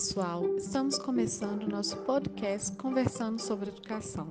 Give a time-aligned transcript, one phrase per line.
[0.00, 4.26] pessoal, estamos começando o nosso podcast conversando sobre educação.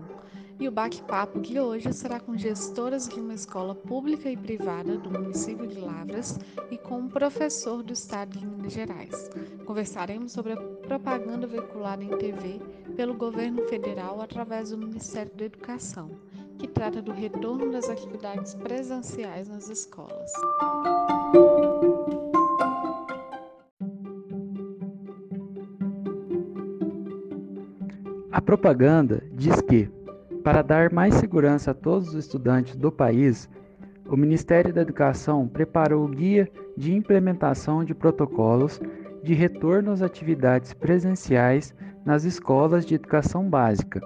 [0.59, 5.11] E o bate-papo de hoje será com gestoras de uma escola pública e privada do
[5.11, 6.39] município de Lavras
[6.71, 9.29] e com um professor do estado de Minas Gerais.
[9.63, 12.59] Conversaremos sobre a propaganda veiculada em TV
[12.95, 16.09] pelo governo federal através do Ministério da Educação,
[16.57, 20.31] que trata do retorno das atividades presenciais nas escolas.
[28.39, 29.89] A propaganda diz que,
[30.45, 33.49] para dar mais segurança a todos os estudantes do país,
[34.07, 38.79] o Ministério da Educação preparou o Guia de Implementação de Protocolos
[39.21, 41.75] de Retorno às Atividades Presenciais
[42.05, 43.99] nas Escolas de Educação Básica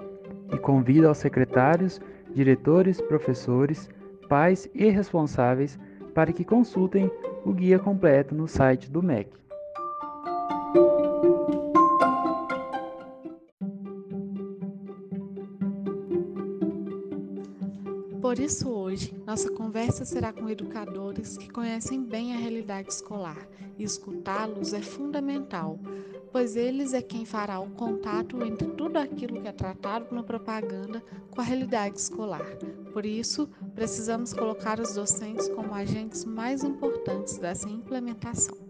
[0.52, 2.00] e convida aos secretários,
[2.34, 3.88] diretores, professores,
[4.28, 5.78] pais e responsáveis
[6.12, 7.08] para que consultem
[7.44, 9.30] o guia completo no site do MEC.
[18.34, 23.38] Por isso, hoje, nossa conversa será com educadores que conhecem bem a realidade escolar
[23.78, 25.78] e escutá-los é fundamental,
[26.32, 31.00] pois eles é quem fará o contato entre tudo aquilo que é tratado na propaganda
[31.30, 32.44] com a realidade escolar.
[32.92, 38.63] Por isso, precisamos colocar os docentes como agentes mais importantes dessa implementação.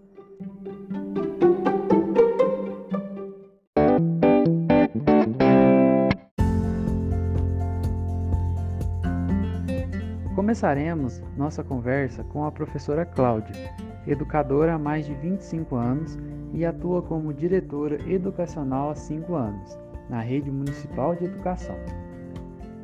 [10.55, 13.75] Começaremos nossa conversa com a professora Cláudia,
[14.07, 16.17] educadora há mais de 25 anos
[16.53, 19.77] e atua como diretora educacional há 5 anos,
[20.09, 21.75] na Rede Municipal de Educação.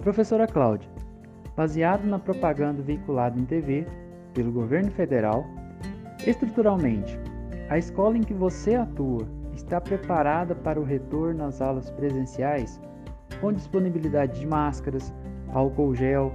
[0.00, 0.90] Professora Cláudia,
[1.54, 3.86] baseado na propaganda veiculada em TV
[4.34, 5.46] pelo governo federal,
[6.26, 7.20] estruturalmente,
[7.68, 12.80] a escola em que você atua está preparada para o retorno às aulas presenciais,
[13.40, 15.14] com disponibilidade de máscaras,
[15.52, 16.32] álcool gel,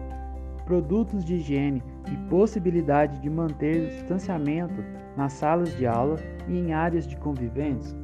[0.66, 1.82] produtos de higiene
[2.12, 4.84] e possibilidade de manter distanciamento
[5.16, 6.18] nas salas de aula
[6.48, 7.96] e em áreas de convivência?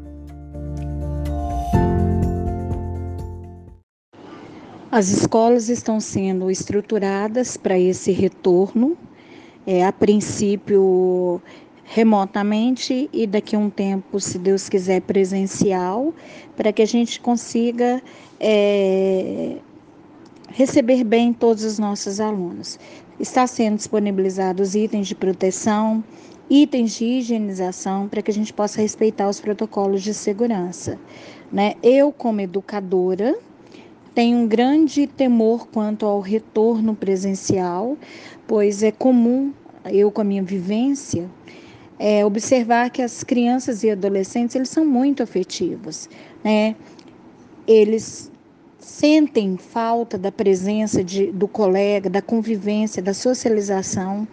[4.92, 8.98] As escolas estão sendo estruturadas para esse retorno,
[9.66, 11.42] é, a princípio
[11.86, 16.14] remotamente e daqui a um tempo, se Deus quiser, presencial,
[16.56, 18.02] para que a gente consiga
[18.40, 19.58] é,
[20.53, 22.79] receber bem todos os nossos alunos.
[23.19, 26.03] Está sendo disponibilizados itens de proteção,
[26.50, 31.00] itens de higienização para que a gente possa respeitar os protocolos de segurança.
[31.51, 31.75] Né?
[31.81, 33.38] Eu, como educadora,
[34.13, 37.97] tenho um grande temor quanto ao retorno presencial,
[38.45, 39.53] pois é comum,
[39.85, 41.29] eu com a minha vivência,
[41.97, 46.09] é, observar que as crianças e adolescentes eles são muito afetivos,
[46.44, 46.75] né?
[47.68, 48.31] Eles
[48.81, 54.28] sentem falta da presença de, do colega, da convivência, da socialização.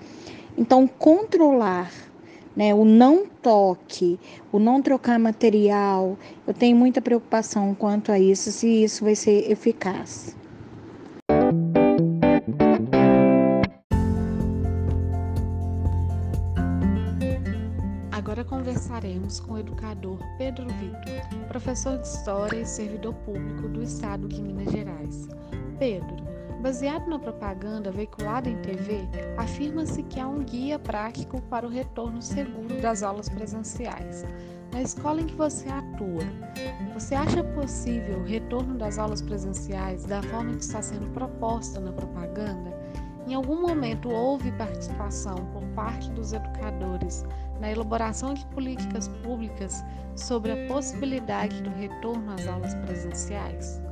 [0.57, 1.93] Então, controlar
[2.57, 4.19] né, o não toque,
[4.51, 9.49] o não trocar material, eu tenho muita preocupação quanto a isso, se isso vai ser
[9.51, 10.35] eficaz.
[18.99, 24.43] Conversaremos com o educador Pedro Vitor, professor de História e servidor público do Estado de
[24.43, 25.29] Minas Gerais.
[25.79, 26.17] Pedro,
[26.61, 32.21] baseado na propaganda veiculada em TV, afirma-se que há um guia prático para o retorno
[32.21, 34.25] seguro das aulas presenciais.
[34.73, 36.25] Na escola em que você atua,
[36.93, 41.93] você acha possível o retorno das aulas presenciais da forma que está sendo proposta na
[41.93, 42.78] propaganda?
[43.29, 47.27] Em algum momento houve participação por parte dos educadores
[47.61, 49.85] na elaboração de políticas públicas
[50.17, 53.83] sobre a possibilidade do retorno às aulas presenciais?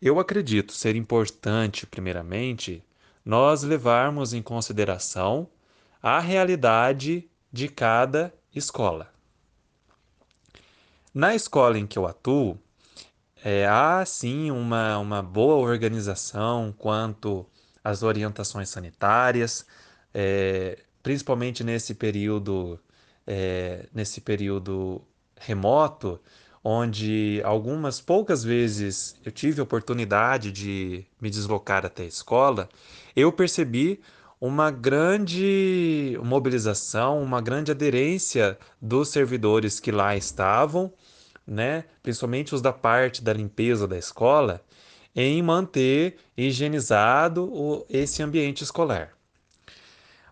[0.00, 2.84] Eu acredito ser importante, primeiramente,
[3.24, 5.48] nós levarmos em consideração
[6.00, 9.12] a realidade de cada escola.
[11.12, 12.56] Na escola em que eu atuo,
[13.50, 17.46] é, há sim uma, uma boa organização quanto
[17.82, 19.64] às orientações sanitárias,
[20.12, 22.78] é, principalmente nesse período,
[23.26, 25.00] é, nesse período
[25.34, 26.20] remoto,
[26.62, 32.68] onde algumas poucas vezes eu tive oportunidade de me deslocar até a escola,
[33.16, 33.98] eu percebi
[34.38, 40.92] uma grande mobilização, uma grande aderência dos servidores que lá estavam
[41.48, 44.62] né, principalmente os da parte da limpeza da escola,
[45.16, 49.10] em manter higienizado o, esse ambiente escolar.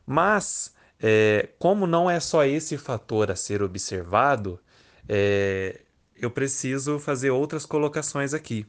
[0.06, 4.60] Mas é, como não é só esse fator a ser observado,
[5.08, 5.80] é,
[6.14, 8.66] eu preciso fazer outras colocações aqui.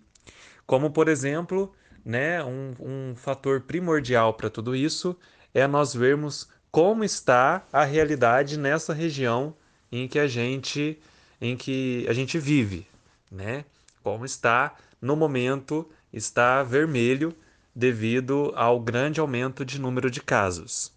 [0.66, 1.74] Como, por exemplo,
[2.04, 5.18] né, um, um fator primordial para tudo isso
[5.54, 9.56] é nós vermos como está a realidade nessa região
[9.92, 11.00] em que a gente,
[11.40, 12.88] em que a gente vive,
[13.32, 13.66] né?
[14.04, 17.36] Como está no momento está vermelho
[17.76, 20.92] devido ao grande aumento de número de casos,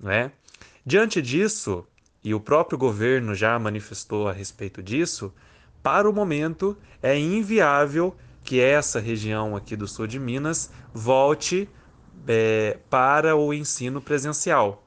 [0.00, 0.32] né?
[0.84, 1.86] Diante disso,
[2.24, 5.32] e o próprio governo já manifestou a respeito disso,
[5.82, 11.68] para o momento é inviável que essa região aqui do sul de Minas volte
[12.26, 14.84] é, para o ensino presencial,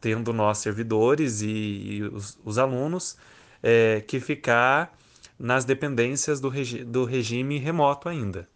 [0.00, 3.16] tendo nós servidores e, e os, os, alunos
[3.62, 4.96] é, que ficar
[5.38, 8.48] nas dependências do, regi do regime remoto ainda.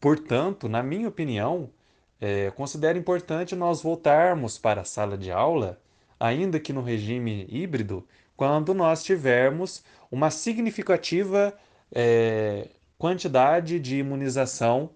[0.00, 1.70] Portanto, na minha opinião,
[2.20, 5.80] é, considero importante nós voltarmos para a sala de aula,
[6.18, 8.06] ainda que no regime híbrido,
[8.36, 11.54] quando nós tivermos uma significativa
[11.92, 12.68] é,
[12.98, 14.90] quantidade de imunização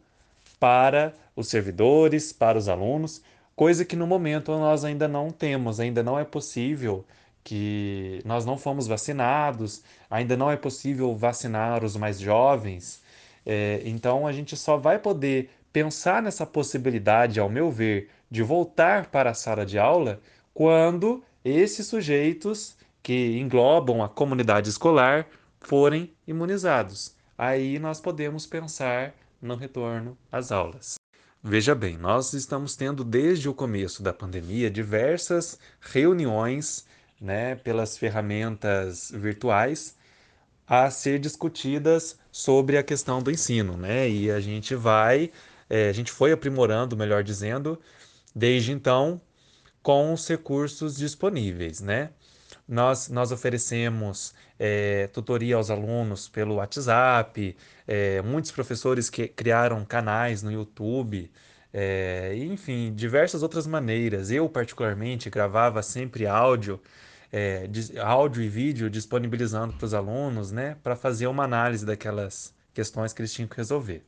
[0.59, 3.23] para os servidores, para os alunos,
[3.55, 7.05] coisa que no momento nós ainda não temos, ainda não é possível
[7.45, 13.03] que nós não fomos vacinados, ainda não é possível vacinar os mais jovens.
[13.47, 19.07] É, então a gente só vai poder pensar nessa possibilidade, ao meu ver, de voltar
[19.07, 20.21] para a sala de aula
[20.53, 25.27] quando esses sujeitos que englobam a comunidade escolar
[25.61, 27.17] forem imunizados.
[27.37, 30.97] Aí nós podemos pensar no retorno às aulas.
[31.43, 36.85] Veja bem, nós estamos tendo desde o começo da pandemia diversas reuniões
[37.21, 39.97] né, pelas ferramentas virtuais
[40.67, 44.09] a ser discutidas sobre a questão do ensino, né?
[44.09, 45.31] E a gente vai
[45.69, 47.79] é, a gente foi aprimorando, melhor dizendo,
[48.35, 49.21] desde então,
[49.83, 52.11] com os recursos disponíveis, né?
[52.67, 57.57] Nós, nós oferecemos é, tutoria aos alunos pelo WhatsApp,
[57.87, 61.31] é, muitos professores que criaram canais no YouTube,
[61.73, 64.31] é, enfim, diversas outras maneiras.
[64.31, 66.81] Eu, particularmente, gravava sempre áudio,
[67.33, 67.69] é,
[68.03, 73.21] áudio e vídeo disponibilizando para os alunos, né, para fazer uma análise daquelas questões que
[73.21, 74.05] eles tinham que resolver.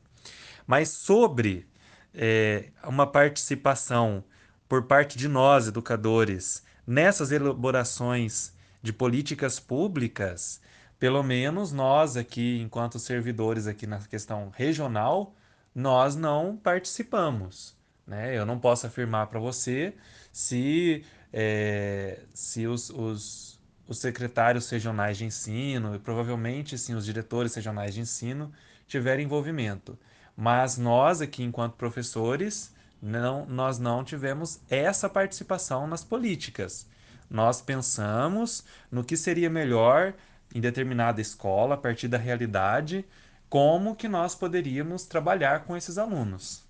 [0.65, 1.67] Mas sobre
[2.13, 4.23] é, uma participação
[4.67, 10.61] por parte de nós, educadores, nessas elaborações de políticas públicas,
[10.97, 15.35] pelo menos nós aqui, enquanto servidores aqui na questão regional,
[15.73, 17.75] nós não participamos.
[18.05, 18.37] Né?
[18.37, 19.93] Eu não posso afirmar para você
[20.31, 27.55] se, é, se os, os, os secretários regionais de ensino, e provavelmente sim os diretores
[27.55, 28.51] regionais de ensino,
[28.87, 29.97] tiverem envolvimento.
[30.35, 36.87] Mas nós aqui, enquanto professores, não, nós não tivemos essa participação nas políticas.
[37.29, 40.13] Nós pensamos no que seria melhor
[40.53, 43.05] em determinada escola, a partir da realidade,
[43.51, 46.63] como que nós poderíamos trabalhar com esses alunos.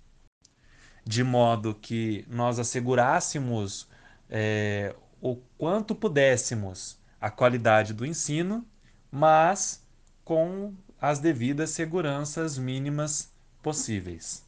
[1.04, 3.88] De modo que nós assegurássemos
[4.28, 8.66] é, o quanto pudéssemos a qualidade do ensino,
[9.12, 9.86] mas
[10.24, 14.44] com as devidas seguranças mínimas possíveis.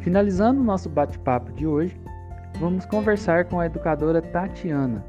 [0.00, 1.96] Finalizando o nosso bate-papo de hoje,
[2.60, 5.04] vamos conversar com a educadora Tatiana,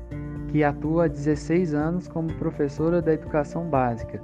[0.50, 4.22] que atua há 16 anos como professora da educação básica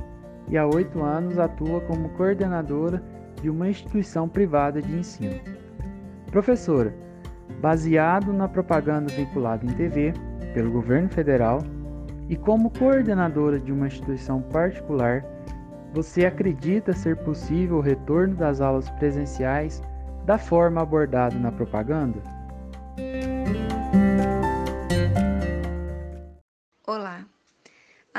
[0.48, 3.02] e há 8 anos atua como coordenadora
[3.42, 5.40] de uma instituição privada de ensino.
[6.32, 6.94] Professora,
[7.62, 10.14] baseado na propaganda vinculada em TV
[10.54, 11.60] pelo governo federal,
[12.28, 15.24] e como coordenadora de uma instituição particular,
[15.94, 19.82] você acredita ser possível o retorno das aulas presenciais
[20.26, 22.35] da forma abordada na propaganda?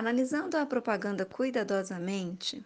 [0.06, 2.64] Analisando a propaganda cuidadosamente,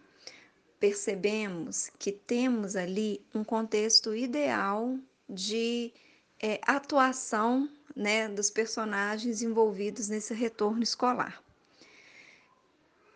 [0.79, 4.95] percebemos que temos ali um contexto ideal
[5.27, 5.91] de
[6.39, 11.41] é, atuação né, dos personagens envolvidos nesse retorno escolar.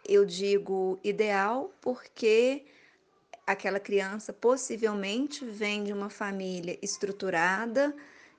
[0.03, 2.65] Eu digo ideal porque
[3.45, 7.95] aquela criança possivelmente vem de uma família estruturada,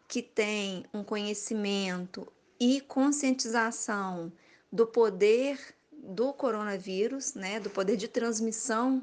[0.09, 2.27] que tem um conhecimento
[2.59, 4.33] e conscientização
[4.73, 5.76] do poder
[6.07, 9.03] do coronavírus, né, do poder de transmissão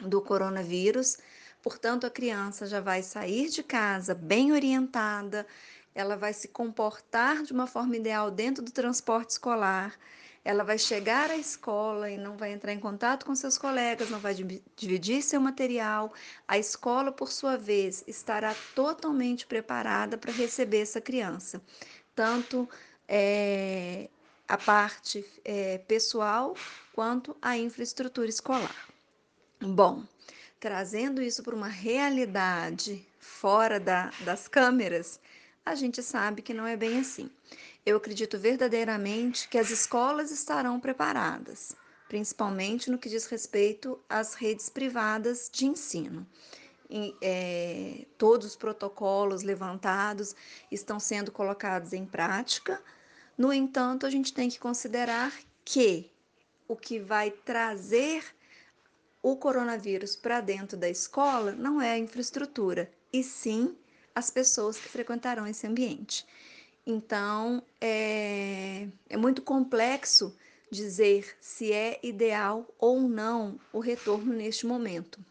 [0.00, 1.18] do coronavírus.
[1.62, 5.46] Portanto, a criança já vai sair de casa bem orientada,
[5.94, 9.96] ela vai se comportar de uma forma ideal dentro do transporte escolar,
[10.44, 14.18] ela vai chegar à escola e não vai entrar em contato com seus colegas, não
[14.18, 14.34] vai
[14.76, 16.12] dividir seu material.
[16.46, 21.62] A escola, por sua vez, estará totalmente preparada para receber essa criança,
[22.14, 22.68] tanto
[23.08, 24.10] é,
[24.54, 26.54] a parte é, pessoal
[26.92, 28.88] quanto a infraestrutura escolar.
[29.60, 30.04] Bom,
[30.60, 35.18] trazendo isso para uma realidade fora da, das câmeras,
[35.66, 37.28] a gente sabe que não é bem assim.
[37.84, 41.74] Eu acredito verdadeiramente que as escolas estarão preparadas,
[42.08, 46.24] principalmente no que diz respeito às redes privadas de ensino.
[46.88, 50.36] E, é, todos os protocolos levantados
[50.70, 52.80] estão sendo colocados em prática.
[53.36, 55.32] No entanto, a gente tem que considerar
[55.64, 56.10] que
[56.68, 58.24] o que vai trazer
[59.22, 63.76] o coronavírus para dentro da escola não é a infraestrutura, e sim
[64.14, 66.26] as pessoas que frequentarão esse ambiente.
[66.86, 70.36] Então, é, é muito complexo
[70.70, 75.24] dizer se é ideal ou não o retorno neste momento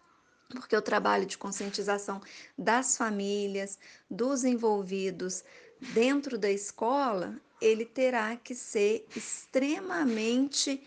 [0.53, 2.22] porque o trabalho de conscientização
[2.57, 3.79] das famílias,
[4.10, 5.43] dos envolvidos
[5.93, 10.82] dentro da escola, ele terá que ser extremamente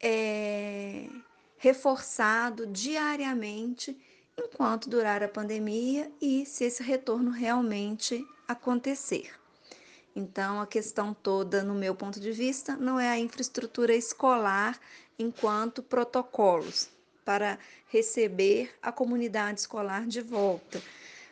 [0.00, 1.08] é,
[1.56, 3.96] reforçado diariamente
[4.36, 9.32] enquanto durar a pandemia e se esse retorno realmente acontecer.
[10.14, 14.78] Então, a questão toda, no meu ponto de vista, não é a infraestrutura escolar
[15.18, 16.90] enquanto protocolos
[17.24, 17.58] para
[17.88, 20.82] receber a comunidade escolar de volta,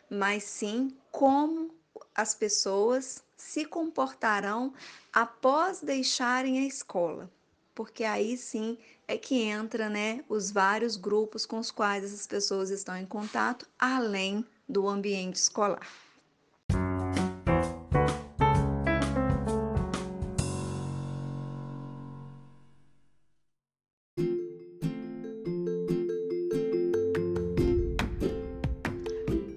[0.08, 1.74] mas sim como
[2.14, 4.74] as pessoas se comportarão
[5.12, 7.30] após deixarem a escola,
[7.74, 8.76] porque aí sim
[9.06, 13.66] é que entra, né, os vários grupos com os quais essas pessoas estão em contato,
[13.78, 15.86] além do ambiente escolar.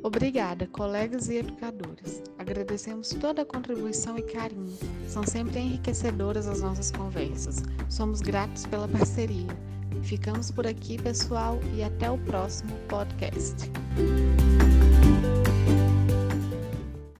[0.03, 2.21] Obrigada, colegas e educadores.
[2.51, 4.77] Agradecemos toda a contribuição e carinho.
[5.07, 7.63] São sempre enriquecedoras as nossas conversas.
[7.87, 9.47] Somos gratos pela parceria.
[10.03, 13.71] Ficamos por aqui, pessoal, e até o próximo podcast.